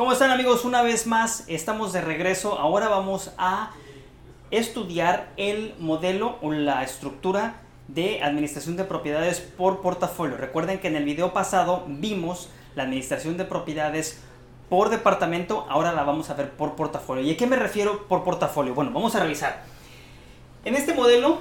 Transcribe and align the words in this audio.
¿Cómo 0.00 0.12
están 0.12 0.30
amigos? 0.30 0.64
Una 0.64 0.80
vez 0.80 1.06
más 1.06 1.44
estamos 1.46 1.92
de 1.92 2.00
regreso. 2.00 2.58
Ahora 2.58 2.88
vamos 2.88 3.32
a 3.36 3.72
estudiar 4.50 5.28
el 5.36 5.74
modelo 5.78 6.38
o 6.40 6.52
la 6.52 6.82
estructura 6.82 7.60
de 7.86 8.22
administración 8.22 8.78
de 8.78 8.84
propiedades 8.84 9.40
por 9.40 9.82
portafolio. 9.82 10.38
Recuerden 10.38 10.78
que 10.78 10.88
en 10.88 10.96
el 10.96 11.04
video 11.04 11.34
pasado 11.34 11.84
vimos 11.86 12.48
la 12.76 12.84
administración 12.84 13.36
de 13.36 13.44
propiedades 13.44 14.22
por 14.70 14.88
departamento, 14.88 15.66
ahora 15.68 15.92
la 15.92 16.04
vamos 16.04 16.30
a 16.30 16.34
ver 16.34 16.48
por 16.48 16.76
portafolio. 16.76 17.22
¿Y 17.22 17.32
a 17.32 17.36
qué 17.36 17.46
me 17.46 17.56
refiero 17.56 18.08
por 18.08 18.24
portafolio? 18.24 18.72
Bueno, 18.74 18.92
vamos 18.94 19.14
a 19.16 19.20
revisar. 19.20 19.64
En 20.64 20.76
este 20.76 20.94
modelo 20.94 21.40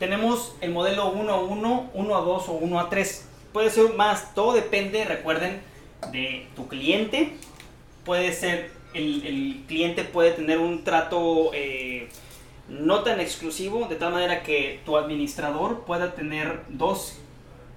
tenemos 0.00 0.56
el 0.60 0.72
modelo 0.72 1.12
1 1.12 1.32
a 1.32 1.40
1, 1.42 1.90
1 1.94 2.16
a 2.16 2.20
2 2.22 2.48
o 2.48 2.52
1 2.54 2.80
a 2.80 2.90
3. 2.90 3.28
Puede 3.52 3.70
ser 3.70 3.94
más, 3.94 4.34
todo 4.34 4.52
depende, 4.52 5.04
recuerden, 5.04 5.62
de 6.10 6.48
tu 6.56 6.66
cliente, 6.66 7.36
puede 8.10 8.32
ser, 8.32 8.72
el, 8.92 9.62
cliente 9.68 10.02
puede 10.02 10.32
tener 10.32 10.58
un 10.58 10.82
trato 10.82 11.52
eh, 11.54 12.08
no 12.68 13.04
tan 13.04 13.20
exclusivo, 13.20 13.86
de 13.86 13.94
tal 13.94 14.12
manera 14.12 14.42
que 14.42 14.80
tu 14.84 14.96
administrador 14.96 15.84
pueda 15.84 16.16
tener 16.16 16.62
dos 16.70 17.20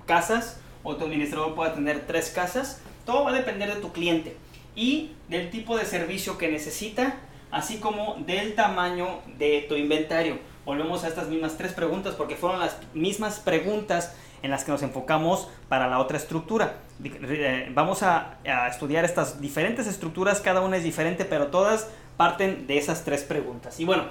casas 0.08 0.60
o 0.82 0.96
tu 0.96 1.06
administrador 1.06 1.54
pueda 1.54 1.76
tener 1.76 2.08
tres 2.08 2.32
casas. 2.32 2.82
Todo 3.06 3.26
va 3.26 3.30
a 3.30 3.34
depender 3.36 3.76
de 3.76 3.80
tu 3.80 3.94
cliente 3.94 4.36
y 4.76 5.12
del 5.30 5.52
tipo 5.52 5.78
de 5.78 5.86
servicio 5.86 6.40
que 6.40 6.48
necesita, 6.48 7.20
así 7.52 7.78
como 7.78 8.16
del 8.26 8.56
tamaño 8.56 9.20
de 9.38 9.68
tu 9.70 9.76
inventario. 9.76 10.40
Volvemos 10.66 11.04
a 11.04 11.10
estas 11.10 11.28
mismas 11.28 11.58
tres 11.58 11.74
preguntas 11.74 12.16
porque 12.16 12.36
fueron 12.36 12.60
las 12.60 12.78
mismas 12.94 13.40
preguntas 13.40 14.14
en 14.44 14.52
las 14.52 14.64
que 14.64 14.72
nos 14.72 14.84
enfocamos 14.84 15.48
para 15.70 15.88
la 15.88 16.00
otra 16.00 16.18
estructura. 16.18 16.76
Eh, 17.04 17.72
vamos 17.74 18.04
a, 18.04 18.38
estudiar 18.70 19.06
estas 19.06 19.42
diferentes 19.42 19.88
estructuras, 19.88 20.42
cada 20.42 20.62
una 20.62 20.78
es 20.78 20.84
diferente, 20.84 21.26
pero 21.26 21.48
todas 21.48 21.90
parten 22.18 22.68
de 22.68 22.78
esas 22.78 23.04
tres 23.04 23.24
preguntas. 23.24 23.80
Y 23.80 23.86
bueno, 23.86 24.04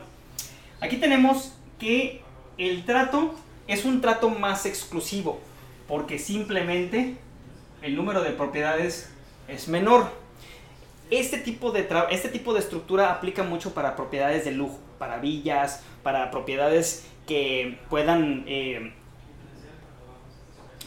aquí 0.81 0.97
tenemos 0.97 1.55
que 1.79 2.23
el 2.59 2.85
trato 2.85 3.35
es 3.67 3.85
un 3.85 4.01
trato 4.01 4.31
más 4.31 4.67
exclusivo, 4.67 5.41
porque 5.87 6.19
simplemente 6.19 7.17
el 7.83 7.95
número 7.95 8.23
de 8.23 8.31
propiedades 8.31 9.11
es 9.49 9.69
menor. 9.69 10.11
Este 11.11 11.37
tipo 11.39 11.73
de, 11.73 11.87
este 12.11 12.31
tipo 12.31 12.55
de 12.55 12.61
estructura 12.61 13.13
aplica 13.13 13.43
mucho 13.43 13.75
para 13.75 13.97
propiedades 13.97 14.47
de 14.47 14.53
lujo, 14.53 14.79
para 15.03 15.19
villas, 15.19 15.83
para 16.05 16.31
propiedades 16.31 17.05
que 17.27 17.77
puedan 17.91 18.45
eh, 18.47 18.93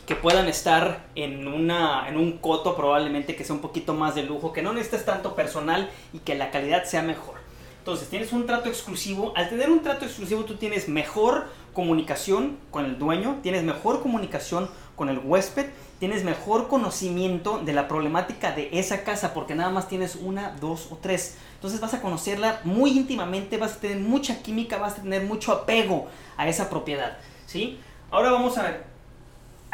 que 0.06 0.16
puedan 0.16 0.48
estar 0.48 1.06
en, 1.16 1.50
una, 1.50 2.08
en 2.08 2.16
un 2.16 2.38
coto 2.38 2.78
probablemente 2.78 3.36
que 3.36 3.44
sea 3.44 3.54
un 3.54 3.62
poquito 3.62 3.94
más 3.94 4.16
de 4.16 4.24
lujo, 4.24 4.54
que 4.54 4.62
no 4.62 4.72
necesites 4.72 5.04
tanto 5.04 5.36
personal 5.36 5.90
y 6.14 6.20
que 6.20 6.36
la 6.36 6.50
calidad 6.50 6.86
sea 6.86 7.02
mejor. 7.02 7.36
Entonces 7.80 8.08
tienes 8.08 8.32
un 8.32 8.46
trato 8.46 8.70
exclusivo. 8.70 9.34
Al 9.36 9.50
tener 9.50 9.70
un 9.70 9.84
trato 9.84 10.06
exclusivo 10.06 10.46
tú 10.46 10.56
tienes 10.56 10.88
mejor 10.88 11.50
comunicación 11.74 12.58
con 12.72 12.86
el 12.86 12.98
dueño, 12.98 13.40
tienes 13.44 13.64
mejor 13.64 14.02
comunicación 14.02 14.70
con 14.96 15.10
el 15.10 15.20
huésped, 15.20 15.68
tienes 16.00 16.24
mejor 16.24 16.68
conocimiento 16.68 17.60
de 17.60 17.74
la 17.74 17.88
problemática 17.88 18.52
de 18.52 18.70
esa 18.74 19.04
casa 19.04 19.34
porque 19.34 19.56
nada 19.56 19.70
más 19.70 19.88
tienes 19.88 20.16
una, 20.16 20.52
dos 20.60 20.90
o 20.92 20.98
tres. 20.98 21.38
Entonces 21.56 21.80
vas 21.80 21.94
a 21.94 22.02
conocerla 22.02 22.62
muy 22.64 22.92
íntimamente, 22.92 23.58
vas 23.58 23.74
a 23.74 23.80
tener 23.80 24.00
mucha 24.00 24.42
química, 24.42 24.78
vas 24.78 25.00
a 25.00 25.02
tener 25.02 25.24
mucho 25.24 25.52
apego 25.52 26.08
a 26.38 26.48
esa 26.48 26.70
propiedad. 26.70 27.18
¿sí? 27.46 27.80
Ahora 28.12 28.32
vamos 28.32 28.58
a 28.58 28.64
ver 28.64 28.96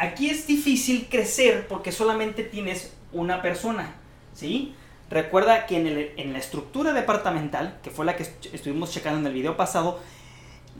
Aquí 0.02 0.28
es 0.28 0.48
difícil 0.48 1.06
crecer 1.08 1.68
porque 1.68 1.92
solamente 1.92 2.42
tienes 2.42 2.92
una 3.12 3.40
persona, 3.40 3.94
¿sí? 4.34 4.74
Recuerda 5.10 5.66
que 5.66 5.76
en, 6.16 6.32
la 6.32 6.38
estructura 6.40 6.92
departamental, 6.92 7.78
que 7.84 7.90
fue 7.90 8.04
la 8.04 8.16
que 8.16 8.24
estuvimos 8.52 8.90
checando 8.90 9.20
en 9.20 9.26
el 9.28 9.32
video 9.32 9.56
pasado, 9.56 10.00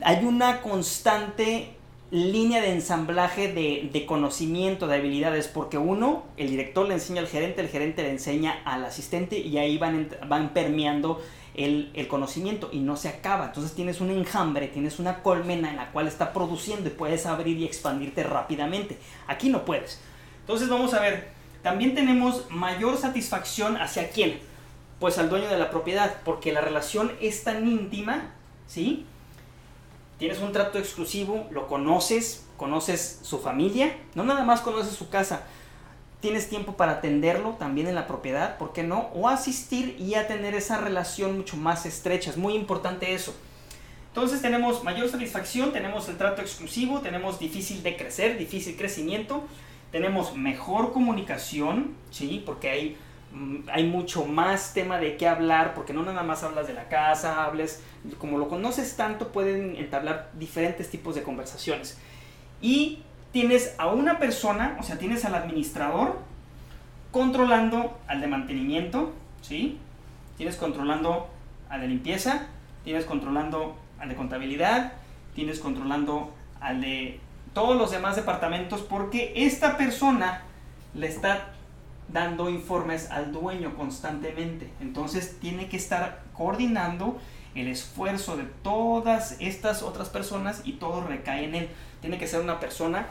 hay 0.01 0.25
una 0.25 0.61
constante 0.61 1.77
línea 2.13 2.61
de 2.61 2.71
ensamblaje 2.71 3.51
de, 3.51 4.05
conocimiento, 4.05 4.85
de 4.85 4.97
habilidades, 4.97 5.47
porque 5.47 5.79
uno, 5.79 6.23
el 6.37 6.51
director 6.51 6.87
le 6.87 6.93
enseña 6.93 7.21
al 7.21 7.27
gerente, 7.27 7.61
el 7.61 7.69
gerente 7.69 8.03
le 8.03 8.11
enseña 8.11 8.61
al 8.65 8.85
asistente 8.85 9.39
y 9.39 9.57
ahí 9.57 9.79
van, 9.79 10.09
van 10.27 10.53
permeando 10.53 11.19
el, 11.55 12.07
conocimiento 12.07 12.69
y 12.71 12.79
no 12.81 12.97
se 12.97 13.09
acaba. 13.09 13.45
Entonces 13.45 13.73
tienes 13.73 13.99
un 13.99 14.11
enjambre, 14.11 14.67
tienes 14.67 14.99
una 14.99 15.23
colmena 15.23 15.71
en 15.71 15.77
la 15.77 15.91
cual 15.91 16.07
está 16.07 16.33
produciendo 16.33 16.87
y 16.87 16.93
puedes 16.93 17.25
abrir 17.25 17.57
y 17.57 17.65
expandirte 17.65 18.21
rápidamente. 18.21 18.95
Aquí 19.25 19.49
no 19.49 19.65
puedes. 19.65 19.99
Entonces 20.41 20.69
vamos 20.69 20.93
a 20.93 21.01
ver, 21.01 21.29
también 21.63 21.95
tenemos 21.95 22.45
mayor 22.51 22.97
satisfacción 22.97 23.75
hacia 23.77 24.11
quién? 24.11 24.39
Pues 24.99 25.17
al 25.17 25.29
dueño 25.29 25.49
de 25.49 25.57
la 25.57 25.71
propiedad, 25.71 26.17
porque 26.23 26.53
la 26.53 26.61
relación 26.61 27.11
es 27.21 27.43
tan 27.43 27.67
íntima, 27.67 28.33
¿sí? 28.67 29.07
Tienes 30.23 30.39
un 30.39 30.53
trato 30.53 30.79
exclusivo, 30.79 31.49
lo 31.51 31.67
conoces, 31.67 32.45
conoces 32.55 33.19
su 33.23 33.39
familia, 33.39 33.93
no 34.15 34.23
nada 34.23 34.45
más 34.45 34.61
conoces 34.61 34.93
su 34.93 35.09
casa, 35.09 35.43
tienes 36.21 36.47
tiempo 36.47 36.77
para 36.77 36.93
atenderlo 36.93 37.55
también 37.59 37.87
en 37.87 37.95
la 37.95 38.07
propiedad, 38.07 38.57
¿por 38.57 38.71
qué 38.71 38.83
no? 38.83 39.09
O 39.13 39.27
asistir 39.27 39.97
y 39.99 40.15
a 40.15 40.25
tener 40.25 40.55
esa 40.55 40.77
relación 40.77 41.35
mucho 41.35 41.57
más 41.57 41.85
estrecha, 41.85 42.29
es 42.29 42.37
muy 42.37 42.53
importante 42.53 43.13
eso. 43.13 43.35
Entonces 44.07 44.41
tenemos 44.41 44.81
mayor 44.85 45.09
satisfacción, 45.09 45.73
tenemos 45.73 46.07
el 46.07 46.15
trato 46.15 46.41
exclusivo, 46.41 47.01
tenemos 47.01 47.37
difícil 47.37 47.83
de 47.83 47.97
crecer, 47.97 48.37
difícil 48.37 48.77
crecimiento, 48.77 49.43
tenemos 49.91 50.37
mejor 50.37 50.93
comunicación, 50.93 51.95
¿sí? 52.11 52.41
Porque 52.45 52.69
hay, 52.69 52.97
hay 53.71 53.87
mucho 53.87 54.25
más 54.25 54.73
tema 54.73 54.99
de 54.99 55.17
qué 55.17 55.27
hablar, 55.27 55.73
porque 55.73 55.93
no 55.93 56.03
nada 56.03 56.23
más 56.23 56.43
hablas 56.43 56.67
de 56.67 56.73
la 56.73 56.87
casa, 56.87 57.45
hables, 57.45 57.81
como 58.19 58.37
lo 58.37 58.47
conoces 58.47 58.95
tanto, 58.95 59.31
pueden 59.31 59.75
entablar 59.75 60.29
diferentes 60.33 60.89
tipos 60.89 61.15
de 61.15 61.23
conversaciones. 61.23 61.97
Y 62.61 62.99
tienes 63.31 63.75
a 63.77 63.87
una 63.87 64.19
persona, 64.19 64.77
o 64.79 64.83
sea, 64.83 64.97
tienes 64.97 65.25
al 65.25 65.35
administrador 65.35 66.19
controlando 67.11 67.99
al 68.07 68.21
de 68.21 68.27
mantenimiento, 68.27 69.13
¿sí? 69.41 69.79
Tienes 70.37 70.55
controlando 70.55 71.29
al 71.69 71.81
de 71.81 71.87
limpieza, 71.87 72.47
tienes 72.83 73.05
controlando 73.05 73.75
al 73.99 74.09
de 74.09 74.15
contabilidad, 74.15 74.93
tienes 75.33 75.59
controlando 75.59 76.33
al 76.61 76.81
de 76.81 77.19
todos 77.53 77.77
los 77.77 77.91
demás 77.91 78.15
departamentos 78.15 78.81
porque 78.81 79.33
esta 79.35 79.77
persona 79.77 80.41
le 80.93 81.07
está 81.07 81.52
dando 82.07 82.49
informes 82.49 83.09
al 83.09 83.31
dueño 83.31 83.75
constantemente. 83.75 84.69
Entonces 84.81 85.37
tiene 85.39 85.69
que 85.69 85.77
estar 85.77 86.23
coordinando 86.33 87.19
el 87.55 87.67
esfuerzo 87.67 88.35
de 88.37 88.45
todas 88.63 89.37
estas 89.39 89.83
otras 89.83 90.09
personas 90.09 90.61
y 90.63 90.73
todo 90.73 91.05
recae 91.05 91.45
en 91.45 91.55
él. 91.55 91.69
Tiene 92.01 92.17
que 92.17 92.27
ser 92.27 92.41
una 92.41 92.59
persona 92.59 93.07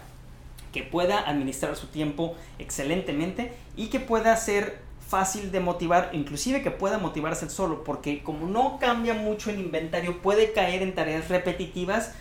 que 0.72 0.82
pueda 0.82 1.28
administrar 1.28 1.76
su 1.76 1.88
tiempo 1.88 2.36
excelentemente 2.58 3.52
y 3.76 3.88
que 3.88 4.00
pueda 4.00 4.36
ser 4.36 4.80
fácil 5.06 5.52
de 5.52 5.60
motivar, 5.60 6.08
inclusive 6.14 6.62
que 6.62 6.70
pueda 6.70 6.96
motivarse 6.96 7.50
solo, 7.50 7.84
porque 7.84 8.22
como 8.22 8.46
no 8.46 8.78
cambia 8.78 9.12
mucho 9.12 9.50
el 9.50 9.60
inventario, 9.60 10.22
puede 10.22 10.52
caer 10.52 10.82
en 10.82 10.94
tareas 10.94 11.28
repetitivas 11.28 12.12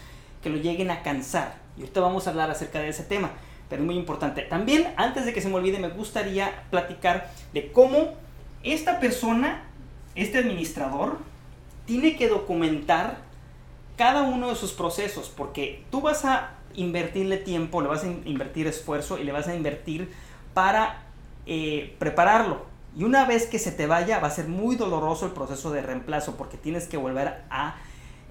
que 0.44 0.50
lo 0.50 0.58
lleguen 0.58 0.92
a 0.92 1.02
cansar. 1.02 1.56
Y 1.78 1.82
ahorita 1.82 2.02
vamos 2.02 2.28
a 2.28 2.32
hablar 2.32 2.52
acerca 2.52 2.80
de 2.80 2.90
ese 2.90 3.04
tema, 3.04 3.32
pero 3.72 3.84
es 3.84 3.86
muy 3.86 3.96
importante. 3.96 4.42
También, 4.42 4.94
antes 4.98 5.26
de 5.26 5.32
que 5.32 5.40
se 5.40 5.48
me 5.48 5.56
olvide, 5.56 5.80
me 5.80 5.88
gustaría 5.88 6.66
platicar 6.70 7.32
de 7.54 7.72
cómo 7.72 8.16
esta 8.64 9.00
persona, 9.00 9.64
este 10.14 10.40
administrador, 10.40 11.20
tiene 11.86 12.18
que 12.18 12.28
documentar 12.28 13.20
cada 13.96 14.24
uno 14.24 14.50
de 14.50 14.56
sus 14.56 14.74
procesos, 14.74 15.30
porque 15.30 15.86
tú 15.90 16.02
vas 16.02 16.26
a 16.26 16.50
invertirle 16.76 17.38
tiempo, 17.38 17.82
le 17.82 17.88
vas 17.88 18.04
a 18.04 18.08
invertir 18.08 18.68
esfuerzo 18.68 19.18
y 19.18 19.24
le 19.24 19.32
vas 19.32 19.48
a 19.48 19.56
invertir 19.56 20.12
para 20.54 21.04
eh, 21.46 21.96
prepararlo. 21.98 22.66
Y 22.98 23.06
una 23.06 23.24
vez 23.24 23.46
que 23.46 23.58
se 23.58 23.72
te 23.72 23.88
vaya, 23.88 24.20
va 24.20 24.28
a 24.28 24.32
ser 24.32 24.50
muy 24.50 24.76
doloroso 24.76 25.26
el 25.26 25.32
proceso 25.32 25.72
de 25.72 25.82
reemplazo 25.82 26.36
porque 26.36 26.58
tienes 26.58 26.90
que 26.90 26.98
volver 26.98 27.46
a 27.50 27.78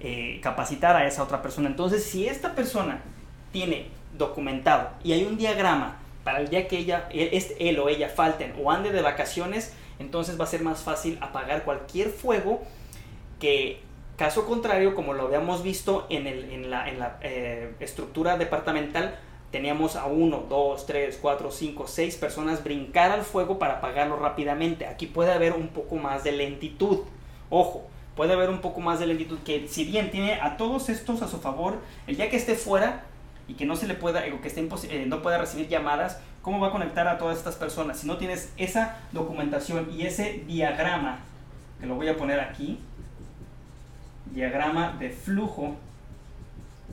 eh, 0.01 0.39
capacitar 0.43 0.95
a 0.95 1.07
esa 1.07 1.23
otra 1.23 1.41
persona. 1.41 1.67
Entonces, 1.67 2.03
si 2.03 2.27
esta 2.27 2.53
persona 2.53 3.01
tiene 3.51 4.00
documentado 4.17 4.89
y 5.03 5.13
hay 5.13 5.23
un 5.23 5.37
diagrama 5.37 5.99
para 6.23 6.39
el 6.39 6.49
día 6.49 6.67
que 6.67 6.77
ella, 6.77 7.09
él 7.11 7.79
o 7.79 7.89
ella 7.89 8.09
falten 8.09 8.53
o 8.63 8.71
ande 8.71 8.91
de 8.91 9.01
vacaciones, 9.01 9.73
entonces 9.99 10.39
va 10.39 10.43
a 10.43 10.47
ser 10.47 10.61
más 10.61 10.81
fácil 10.81 11.17
apagar 11.21 11.63
cualquier 11.63 12.09
fuego 12.09 12.61
que 13.39 13.81
Caso 14.21 14.45
contrario, 14.45 14.93
como 14.93 15.15
lo 15.15 15.23
habíamos 15.23 15.63
visto 15.63 16.05
en, 16.11 16.69
la, 16.69 17.17
eh, 17.21 17.73
estructura 17.79 18.37
departamental, 18.37 19.15
teníamos 19.49 19.95
a 19.95 20.05
uno, 20.05 20.45
dos, 20.47 20.85
tres, 20.85 21.17
cuatro, 21.19 21.49
cinco, 21.49 21.87
seis 21.87 22.17
personas 22.17 22.63
brincar 22.63 23.09
al 23.09 23.23
fuego 23.23 23.57
para 23.57 23.77
apagarlo 23.77 24.17
rápidamente. 24.17 24.85
Aquí 24.85 25.07
puede 25.07 25.31
haber 25.31 25.53
un 25.53 25.69
poco 25.69 25.95
más 25.95 26.23
de 26.23 26.33
lentitud. 26.33 26.99
Ojo, 27.49 27.87
puede 28.15 28.33
haber 28.33 28.51
un 28.51 28.61
poco 28.61 28.79
más 28.79 28.99
de 28.99 29.07
lentitud 29.07 29.39
que 29.39 29.67
si 29.67 29.85
bien 29.85 30.11
tiene 30.11 30.35
a 30.35 30.55
todos 30.55 30.89
estos 30.89 31.23
a 31.23 31.27
su 31.27 31.39
favor, 31.39 31.79
el 32.05 32.17
día 32.17 32.29
que 32.29 32.37
esté 32.37 32.53
fuera 32.53 33.05
y 33.51 33.53
que 33.55 33.65
no 33.65 33.75
se 33.75 33.85
le 33.85 33.95
pueda, 33.95 34.23
o 34.33 34.39
que 34.39 34.47
esté 34.47 34.65
eh, 34.89 35.05
no 35.07 35.21
pueda 35.21 35.37
recibir 35.37 35.67
llamadas, 35.67 36.21
¿cómo 36.41 36.61
va 36.61 36.69
a 36.69 36.71
conectar 36.71 37.05
a 37.09 37.17
todas 37.17 37.37
estas 37.37 37.55
personas? 37.55 37.99
Si 37.99 38.07
no 38.07 38.15
tienes 38.15 38.53
esa 38.55 38.99
documentación 39.11 39.89
y 39.91 40.05
ese 40.05 40.45
diagrama, 40.47 41.19
que 41.81 41.85
lo 41.85 41.95
voy 41.95 42.07
a 42.07 42.15
poner 42.15 42.39
aquí, 42.39 42.79
diagrama 44.27 44.95
de 44.97 45.09
flujo, 45.09 45.75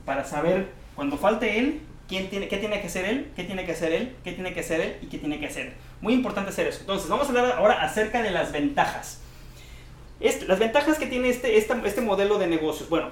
para 0.05 0.25
saber 0.25 0.73
cuando 0.97 1.17
falte 1.17 1.61
él, 1.61 1.81
quién 2.09 2.29
tiene, 2.29 2.49
qué 2.49 2.57
tiene 2.57 2.81
que 2.81 2.89
hacer 2.89 3.05
él, 3.05 3.31
qué 3.37 3.45
tiene 3.45 3.65
que 3.65 3.71
hacer 3.71 3.93
él, 3.93 4.17
qué 4.25 4.33
tiene 4.33 4.53
que 4.53 4.61
hacer 4.61 4.81
él 4.81 4.97
y 5.01 5.07
qué 5.07 5.19
tiene 5.19 5.39
que 5.39 5.47
hacer. 5.47 5.75
Muy 6.01 6.13
importante 6.13 6.51
hacer 6.51 6.67
eso. 6.67 6.81
Entonces, 6.81 7.09
vamos 7.09 7.27
a 7.27 7.29
hablar 7.29 7.53
ahora 7.53 7.85
acerca 7.85 8.21
de 8.21 8.33
las 8.33 8.51
ventajas. 8.51 9.21
Este, 10.19 10.47
las 10.47 10.59
ventajas 10.59 10.99
que 10.99 11.07
tiene 11.07 11.29
este, 11.29 11.57
este 11.57 12.01
modelo 12.01 12.37
de 12.39 12.49
negocios. 12.49 12.89
Bueno, 12.89 13.11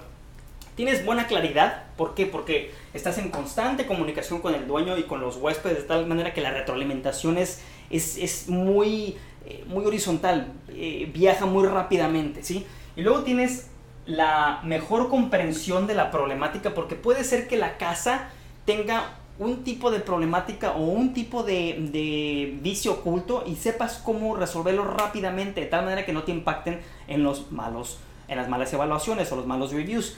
tienes 0.77 1.05
buena 1.05 1.27
claridad. 1.27 1.85
¿Por 1.97 2.15
qué? 2.15 2.27
Porque 2.27 2.71
estás 2.95 3.19
en 3.19 3.31
constante 3.31 3.87
comunicación 3.87 4.41
con 4.41 4.55
el 4.55 4.69
dueño 4.69 4.97
y 4.97 5.05
con 5.05 5.21
los 5.21 5.37
huéspedes 5.37 5.79
de 5.79 5.83
tal 5.85 6.07
manera 6.07 6.33
que 6.33 6.41
la 6.41 6.51
retroalimentación 6.51 7.39
es, 7.39 7.63
es, 7.91 8.49
muy, 8.49 9.17
eh, 9.47 9.65
muy 9.67 9.85
horizontal, 9.85 10.53
eh, 10.69 11.11
viaja 11.13 11.47
muy 11.47 11.67
rápidamente, 11.67 12.45
¿sí? 12.45 12.67
Y 12.95 13.03
luego 13.03 13.23
tienes 13.23 13.71
la 14.05 14.61
mejor 14.63 15.09
comprensión 15.09 15.87
de 15.87 15.95
la 15.95 16.11
problemática 16.13 16.75
porque 16.75 16.95
puede 16.95 17.25
ser 17.25 17.49
que 17.49 17.57
la 17.57 17.77
casa 17.77 18.29
tenga 18.65 19.17
un 19.39 19.65
tipo 19.65 19.91
de 19.91 20.01
problemática 20.01 20.73
o 20.73 20.85
un 20.85 21.13
tipo 21.13 21.43
de, 21.43 21.89
de, 21.93 22.57
vicio 22.63 22.93
oculto 22.93 23.45
y 23.47 23.57
sepas 23.57 24.01
cómo 24.03 24.37
resolverlo 24.37 24.85
rápidamente 24.85 25.61
de 25.61 25.67
tal 25.67 25.85
manera 25.85 26.07
que 26.07 26.13
no 26.13 26.23
te 26.23 26.33
impacten 26.33 26.81
en 27.09 27.23
los 27.23 27.51
malos 27.53 27.99
en 28.29 28.39
las 28.39 28.49
malas 28.49 28.73
evaluaciones 28.73 29.31
o 29.31 29.37
los 29.37 29.47
malos 29.47 29.73
reviews 29.73 30.17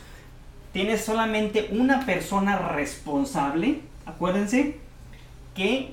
tienes 0.72 1.04
solamente 1.04 1.68
una 1.72 2.04
persona 2.04 2.58
responsable, 2.58 3.80
acuérdense, 4.06 4.76
que 5.54 5.92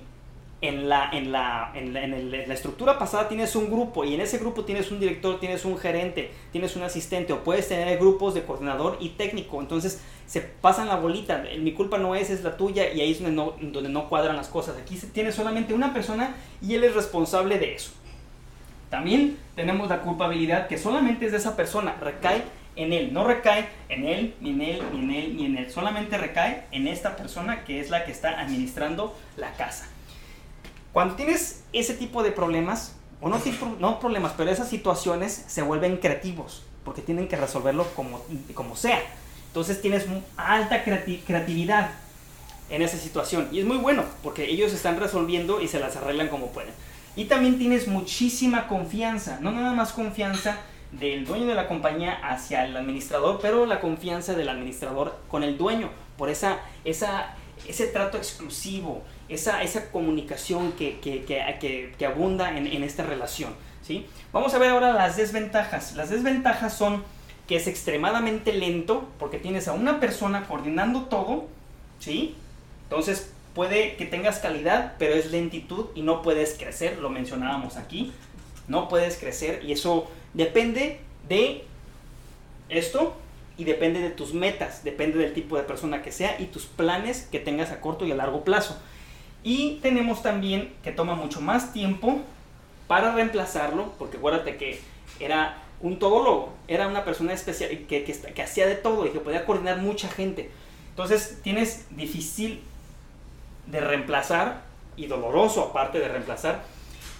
en 0.62 0.90
la, 0.90 1.10
en, 1.12 1.32
la, 1.32 1.72
en, 1.76 1.94
la, 1.94 2.04
en, 2.04 2.32
la, 2.32 2.54
estructura 2.54 2.98
pasada 2.98 3.28
tienes 3.28 3.56
un 3.56 3.70
grupo 3.70 4.04
y 4.04 4.16
en 4.16 4.22
ese 4.22 4.38
grupo 4.38 4.64
tienes 4.64 4.92
un 4.92 5.00
director, 5.00 5.40
tienes 5.40 5.66
un 5.66 5.78
gerente, 5.78 6.32
tienes 6.52 6.76
un 6.76 6.84
asistente 6.84 7.34
o 7.34 7.44
puedes 7.44 7.68
tener 7.68 7.98
grupos 8.00 8.34
de 8.34 8.44
coordinador 8.44 8.98
y 9.00 9.10
técnico. 9.10 9.60
Entonces 9.60 10.02
se 10.26 10.42
pasan 10.42 10.88
la 10.88 10.96
bolita, 10.96 11.44
mi 11.60 11.74
culpa 11.74 11.98
no 11.98 12.16
es, 12.16 12.30
es 12.30 12.44
la 12.44 12.58
tuya 12.58 12.92
y 12.92 13.02
ahí 13.02 13.12
es 13.12 13.22
donde 13.22 13.36
no, 13.36 13.54
donde 13.62 13.90
no 13.90 14.10
cuadran 14.10 14.36
las 14.36 14.48
cosas. 14.48 14.78
Aquí 14.78 14.98
tienes 15.14 15.36
solamente 15.36 15.74
una 15.74 15.94
persona 15.94 16.36
y 16.62 16.74
él 16.74 16.84
es 16.84 16.96
responsable 16.96 17.60
de 17.60 17.76
eso. 17.76 17.92
También 18.90 19.38
tenemos 19.56 19.90
la 19.90 20.02
culpabilidad 20.02 20.68
que 20.68 20.78
solamente 20.78 21.26
es 21.26 21.32
de 21.32 21.38
esa 21.40 21.56
persona, 21.56 21.96
recae 22.00 22.44
en 22.76 22.94
él. 22.94 23.14
No 23.14 23.24
recae 23.24 23.68
en 23.90 24.06
él, 24.06 24.36
ni 24.42 24.52
en 24.52 24.62
él, 24.62 24.84
ni 24.94 25.00
en 25.00 25.12
él, 25.12 25.38
ni 25.38 25.46
en 25.46 25.58
él. 25.58 25.72
Solamente 25.72 26.18
recae 26.18 26.66
en 26.72 26.88
esta 26.88 27.16
persona 27.16 27.64
que 27.64 27.80
es 27.80 27.90
la 27.90 28.06
que 28.06 28.12
está 28.12 28.40
administrando 28.40 29.18
la 29.38 29.54
casa. 29.54 29.88
Cuando 30.94 31.16
tienes 31.16 31.64
ese 31.74 31.94
tipo 31.94 32.24
de 32.24 32.32
problemas, 32.32 32.96
o 33.22 33.30
no, 33.30 33.42
no 33.80 34.00
problemas, 34.00 34.34
pero 34.38 34.50
esas 34.50 34.70
situaciones 34.70 35.46
se 35.48 35.62
vuelven 35.62 35.98
creativos, 35.98 36.64
porque 36.84 37.02
tienen 37.02 37.28
que 37.28 37.36
resolverlo 37.36 37.86
como, 37.96 38.22
como 38.54 38.76
sea. 38.76 39.02
Entonces 39.48 39.82
tienes 39.82 40.06
alta 40.38 40.84
creatividad 40.84 41.92
en 42.70 42.82
esa 42.82 42.98
situación. 42.98 43.48
Y 43.52 43.60
es 43.60 43.66
muy 43.66 43.78
bueno, 43.78 44.04
porque 44.24 44.46
ellos 44.46 44.74
están 44.74 45.00
resolviendo 45.00 45.62
y 45.62 45.68
se 45.68 45.80
las 45.80 45.96
arreglan 45.96 46.28
como 46.30 46.48
pueden. 46.48 46.74
Y 47.16 47.26
también 47.26 47.58
tienes 47.58 47.88
muchísima 47.88 48.68
confianza, 48.68 49.40
no 49.42 49.52
nada 49.52 49.74
más 49.74 49.94
confianza 49.94 50.58
del 51.00 51.26
dueño 51.26 51.48
de 51.48 51.56
la 51.56 51.68
compañía 51.68 52.20
hacia 52.24 52.66
el 52.66 52.76
administrador, 52.76 53.40
pero 53.42 53.66
la 53.66 53.80
confianza 53.80 54.34
del 54.34 54.50
administrador 54.50 55.18
con 55.28 55.44
el 55.44 55.58
dueño, 55.58 55.90
por 56.18 56.30
esa, 56.30 56.60
esa, 56.84 57.34
ese 57.68 57.88
trato 57.88 58.18
exclusivo, 58.18 59.04
esa, 59.28 59.62
esa 59.64 59.92
comunicación 59.92 60.72
que, 60.74 61.00
que, 61.00 61.24
que, 61.26 61.96
que 61.98 62.06
abunda 62.06 62.58
en, 62.58 62.68
en, 62.68 62.84
esta 62.84 63.04
relación. 63.04 63.54
¿sí? 63.82 64.06
Vamos 64.32 64.54
a 64.54 64.58
ver 64.58 64.72
ahora 64.72 64.94
las 64.94 65.18
desventajas. 65.18 65.96
Las 65.96 66.10
desventajas 66.10 66.74
son 66.74 67.04
que 67.48 67.58
es 67.58 67.68
extremadamente 67.68 68.54
lento 68.54 69.08
porque 69.20 69.38
tienes 69.38 69.68
a 69.68 69.74
una 69.74 70.00
persona 70.00 70.48
coordinando 70.48 71.04
todo, 71.04 71.46
¿sí? 72.00 72.36
Entonces 72.84 73.32
puede 73.54 73.96
que 73.98 74.06
tengas 74.06 74.40
calidad, 74.40 74.96
pero 74.98 75.16
es 75.16 75.32
lentitud 75.32 75.88
y 75.96 76.02
no 76.02 76.22
puedes 76.22 76.56
crecer, 76.58 76.98
lo 76.98 77.10
mencionábamos 77.10 77.78
aquí, 77.78 78.12
no 78.68 78.88
puedes 78.90 79.18
crecer 79.18 79.64
y 79.64 79.72
eso 79.72 80.10
Depende 80.36 81.00
de 81.30 81.64
esto 82.68 83.16
y 83.58 83.64
depende 83.64 84.02
de 84.02 84.10
tus 84.10 84.34
metas, 84.34 84.84
depende 84.84 85.18
del 85.18 85.34
tipo 85.34 85.56
de 85.56 85.64
persona 85.64 86.02
que 86.02 86.12
sea 86.12 86.40
y 86.40 86.46
tus 86.48 86.66
planes 86.66 87.28
que 87.32 87.40
tengas 87.40 87.72
a 87.72 87.80
corto 87.80 88.06
y 88.06 88.12
a 88.12 88.16
largo 88.16 88.44
plazo. 88.44 88.78
Y 89.44 89.80
tenemos 89.82 90.22
también 90.22 90.74
que 90.84 90.92
toma 90.92 91.16
mucho 91.16 91.40
más 91.40 91.72
tiempo 91.72 92.20
para 92.88 93.16
reemplazarlo, 93.16 93.94
porque 93.98 94.18
acuérdate 94.18 94.58
que 94.58 94.80
era 95.22 95.58
un 95.80 96.00
todólogo, 96.00 96.54
era 96.68 96.88
una 96.90 97.06
persona 97.06 97.32
especial 97.32 97.70
que, 97.88 98.04
que, 98.04 98.14
que 98.14 98.42
hacía 98.42 98.68
de 98.68 98.76
todo 98.76 99.06
y 99.06 99.12
que 99.12 99.20
podía 99.20 99.46
coordinar 99.46 99.78
mucha 99.78 100.10
gente. 100.10 100.52
Entonces 100.90 101.40
tienes 101.44 101.86
difícil 101.96 102.62
de 103.68 103.80
reemplazar 103.80 104.64
y 104.98 105.08
doloroso 105.08 105.64
aparte 105.64 106.00
de 106.00 106.10
reemplazar. 106.10 106.64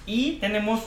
Y 0.06 0.34
tenemos 0.34 0.82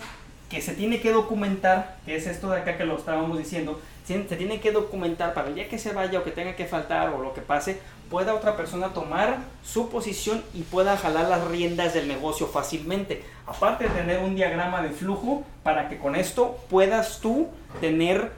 que 0.49 0.63
se 0.63 0.75
tiene 0.75 1.01
que 1.01 1.13
documentar, 1.13 1.99
que 2.07 2.17
es 2.17 2.27
esto 2.27 2.51
de 2.51 2.61
acá 2.61 2.77
que 2.79 2.85
lo 2.85 2.97
estábamos 2.97 3.37
diciendo, 3.39 3.81
se 4.07 4.37
tiene 4.37 4.61
que 4.61 4.73
documentar 4.73 5.35
para 5.35 5.49
el 5.49 5.55
día 5.55 5.69
que 5.69 5.79
se 5.79 5.93
vaya 5.93 6.19
o 6.19 6.25
que 6.25 6.31
tenga 6.31 6.57
que 6.57 6.65
faltar 6.65 7.11
o 7.11 7.23
lo 7.23 7.35
que 7.35 7.43
pase, 7.43 7.79
pueda 8.09 8.35
otra 8.35 8.57
persona 8.57 8.95
tomar 8.95 9.39
su 9.63 9.91
posición 9.91 10.43
y 10.55 10.63
pueda 10.63 10.97
jalar 10.97 11.29
las 11.29 11.47
riendas 11.49 11.93
del 11.93 12.09
negocio 12.09 12.47
fácilmente. 12.47 13.23
Aparte 13.47 13.85
de 13.85 13.91
tener 13.91 14.21
un 14.21 14.35
diagrama 14.35 14.81
de 14.81 14.91
flujo 14.91 15.45
para 15.63 15.91
que 15.91 15.99
con 15.99 16.17
esto 16.17 16.59
puedas 16.71 17.21
tú 17.21 17.49
tener 17.83 18.33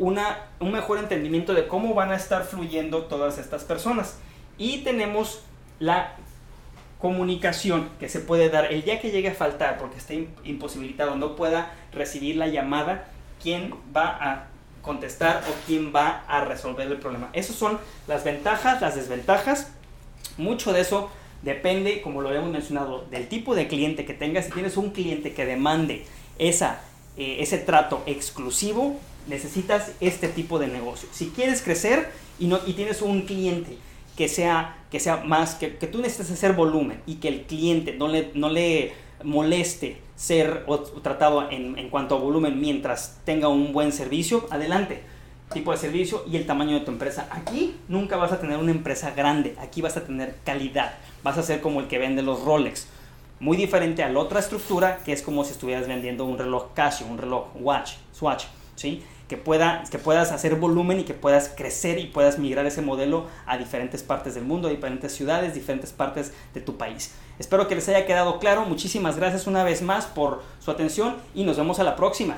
una, 0.00 0.38
un 0.58 0.72
mejor 0.72 0.98
entendimiento 0.98 1.54
de 1.54 1.68
cómo 1.68 1.94
van 1.94 2.10
a 2.10 2.16
estar 2.16 2.42
fluyendo 2.42 3.04
todas 3.04 3.38
estas 3.38 3.62
personas. 3.62 4.18
Y 4.58 4.78
tenemos 4.78 5.44
la 5.78 6.16
comunicación 7.04 7.90
que 8.00 8.08
se 8.08 8.18
puede 8.18 8.48
dar 8.48 8.72
el 8.72 8.82
día 8.82 8.98
que 8.98 9.10
llegue 9.10 9.28
a 9.28 9.34
faltar 9.34 9.76
porque 9.76 9.98
esté 9.98 10.26
imposibilitado, 10.42 11.16
no 11.16 11.36
pueda 11.36 11.70
recibir 11.92 12.36
la 12.36 12.48
llamada, 12.48 13.08
quién 13.42 13.74
va 13.94 14.06
a 14.18 14.46
contestar 14.80 15.44
o 15.46 15.52
quién 15.66 15.92
va 15.94 16.24
a 16.26 16.46
resolver 16.46 16.86
el 16.90 16.96
problema. 16.96 17.28
Esas 17.34 17.56
son 17.56 17.78
las 18.08 18.24
ventajas, 18.24 18.80
las 18.80 18.96
desventajas. 18.96 19.70
Mucho 20.38 20.72
de 20.72 20.80
eso 20.80 21.10
depende, 21.42 22.00
como 22.00 22.22
lo 22.22 22.32
hemos 22.32 22.50
mencionado, 22.50 23.04
del 23.10 23.28
tipo 23.28 23.54
de 23.54 23.68
cliente 23.68 24.06
que 24.06 24.14
tengas. 24.14 24.46
Si 24.46 24.52
tienes 24.52 24.78
un 24.78 24.88
cliente 24.88 25.34
que 25.34 25.44
demande 25.44 26.06
esa, 26.38 26.80
eh, 27.18 27.36
ese 27.40 27.58
trato 27.58 28.02
exclusivo, 28.06 28.98
necesitas 29.26 29.92
este 30.00 30.28
tipo 30.28 30.58
de 30.58 30.68
negocio. 30.68 31.06
Si 31.12 31.28
quieres 31.28 31.60
crecer 31.60 32.10
y, 32.38 32.46
no, 32.46 32.60
y 32.66 32.72
tienes 32.72 33.02
un 33.02 33.26
cliente 33.26 33.76
que 34.16 34.28
sea, 34.28 34.76
que 34.90 35.00
sea 35.00 35.18
más, 35.18 35.54
que, 35.56 35.76
que, 35.76 35.86
tú 35.86 35.98
necesitas 35.98 36.30
hacer 36.30 36.52
volumen 36.52 37.00
y 37.06 37.16
que 37.16 37.28
el 37.28 37.42
cliente 37.42 37.94
no 37.94 38.08
le, 38.08 38.30
no 38.34 38.48
le 38.48 38.92
moleste 39.22 39.98
ser 40.16 40.66
tratado 41.02 41.50
en, 41.50 41.78
en, 41.78 41.90
cuanto 41.90 42.16
a 42.16 42.18
volumen 42.18 42.60
mientras 42.60 43.20
tenga 43.24 43.48
un 43.48 43.72
buen 43.72 43.92
servicio, 43.92 44.46
adelante. 44.50 45.02
Tipo 45.52 45.72
de 45.72 45.78
servicio 45.78 46.24
y 46.30 46.36
el 46.36 46.46
tamaño 46.46 46.78
de 46.78 46.84
tu 46.84 46.90
empresa. 46.90 47.28
Aquí 47.30 47.76
nunca 47.88 48.16
vas 48.16 48.32
a 48.32 48.40
tener 48.40 48.58
una 48.58 48.70
empresa 48.70 49.10
grande, 49.10 49.54
aquí 49.60 49.82
vas 49.82 49.96
a 49.96 50.04
tener 50.04 50.36
calidad. 50.44 50.94
Vas 51.22 51.38
a 51.38 51.42
ser 51.42 51.60
como 51.60 51.80
el 51.80 51.86
que 51.86 51.98
vende 51.98 52.22
los 52.22 52.42
Rolex. 52.42 52.88
Muy 53.40 53.56
diferente 53.56 54.02
a 54.02 54.08
la 54.08 54.20
otra 54.20 54.40
estructura 54.40 55.02
que 55.04 55.12
es 55.12 55.22
como 55.22 55.44
si 55.44 55.52
estuvieras 55.52 55.86
vendiendo 55.86 56.24
un 56.24 56.38
reloj 56.38 56.72
Casio, 56.72 57.06
un 57.06 57.18
reloj 57.18 57.48
Watch, 57.56 57.94
Swatch, 58.12 58.44
¿sí? 58.74 59.02
Que, 59.34 59.42
pueda, 59.42 59.82
que 59.90 59.98
puedas 59.98 60.30
hacer 60.30 60.54
volumen 60.54 61.00
y 61.00 61.02
que 61.02 61.12
puedas 61.12 61.48
crecer 61.48 61.98
y 61.98 62.06
puedas 62.06 62.38
migrar 62.38 62.66
ese 62.66 62.82
modelo 62.82 63.26
a 63.46 63.58
diferentes 63.58 64.04
partes 64.04 64.36
del 64.36 64.44
mundo, 64.44 64.68
a 64.68 64.70
diferentes 64.70 65.12
ciudades, 65.12 65.54
diferentes 65.54 65.90
partes 65.92 66.32
de 66.54 66.60
tu 66.60 66.76
país. 66.76 67.12
Espero 67.40 67.66
que 67.66 67.74
les 67.74 67.88
haya 67.88 68.06
quedado 68.06 68.38
claro. 68.38 68.64
Muchísimas 68.64 69.16
gracias 69.16 69.48
una 69.48 69.64
vez 69.64 69.82
más 69.82 70.06
por 70.06 70.44
su 70.60 70.70
atención 70.70 71.16
y 71.34 71.42
nos 71.42 71.56
vemos 71.56 71.80
a 71.80 71.82
la 71.82 71.96
próxima. 71.96 72.36